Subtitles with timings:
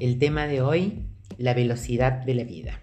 [0.00, 2.80] El tema de hoy, la velocidad de la vida.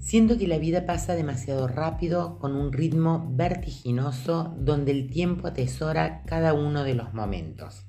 [0.00, 6.24] Siento que la vida pasa demasiado rápido con un ritmo vertiginoso donde el tiempo atesora
[6.24, 7.86] cada uno de los momentos,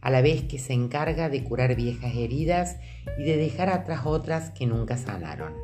[0.00, 2.76] a la vez que se encarga de curar viejas heridas
[3.18, 5.54] y de dejar atrás otras que nunca sanaron.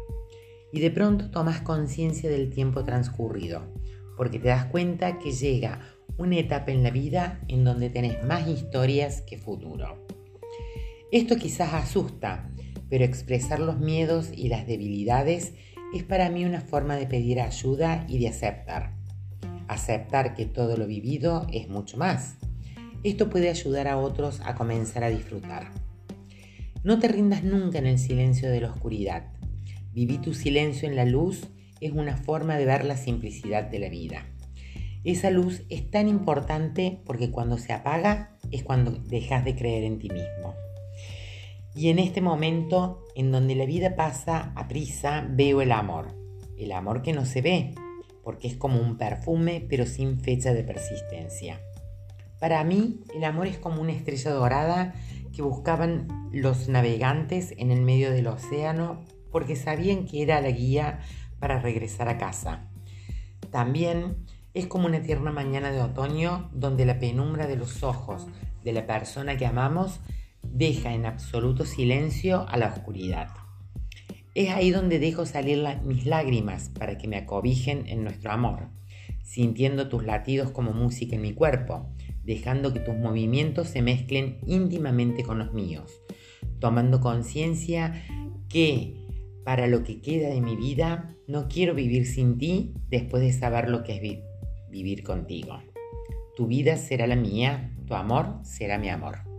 [0.72, 3.72] Y de pronto tomas conciencia del tiempo transcurrido,
[4.16, 5.79] porque te das cuenta que llega
[6.18, 10.05] una etapa en la vida en donde tenés más historias que futuro.
[11.12, 12.48] Esto quizás asusta,
[12.88, 15.55] pero expresar los miedos y las debilidades
[15.92, 18.95] es para mí una forma de pedir ayuda y de aceptar.
[19.66, 22.36] Aceptar que todo lo vivido es mucho más.
[23.02, 25.73] Esto puede ayudar a otros a comenzar a disfrutar.
[26.84, 29.33] No te rindas nunca en el silencio de la oscuridad.
[29.92, 31.48] Viví tu silencio en la luz
[31.80, 34.27] es una forma de ver la simplicidad de la vida.
[35.02, 39.98] Esa luz es tan importante porque cuando se apaga es cuando dejas de creer en
[39.98, 40.55] ti mismo.
[41.74, 46.08] Y en este momento en donde la vida pasa a prisa, veo el amor.
[46.58, 47.74] El amor que no se ve,
[48.22, 51.60] porque es como un perfume pero sin fecha de persistencia.
[52.41, 54.94] Para mí, el amor es como una estrella dorada
[55.34, 61.00] que buscaban los navegantes en el medio del océano porque sabían que era la guía
[61.38, 62.68] para regresar a casa.
[63.50, 64.16] También
[64.54, 68.26] es como una tierna mañana de otoño donde la penumbra de los ojos
[68.64, 70.00] de la persona que amamos
[70.53, 73.29] deja en absoluto silencio a la oscuridad.
[74.34, 78.69] Es ahí donde dejo salir mis lágrimas para que me acobijen en nuestro amor,
[79.23, 81.89] sintiendo tus latidos como música en mi cuerpo,
[82.23, 86.01] dejando que tus movimientos se mezclen íntimamente con los míos,
[86.61, 88.05] tomando conciencia
[88.48, 88.95] que
[89.45, 93.69] para lo que queda de mi vida no quiero vivir sin ti después de saber
[93.69, 95.61] lo que es vivir contigo.
[96.37, 99.30] Tu vida será la mía, tu amor será mi amor.